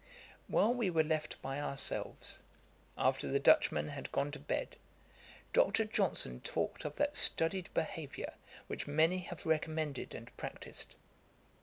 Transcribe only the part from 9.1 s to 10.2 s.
have recommended